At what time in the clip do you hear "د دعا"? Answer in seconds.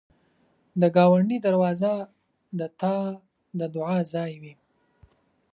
3.59-3.97